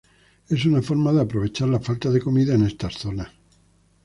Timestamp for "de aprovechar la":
1.13-1.79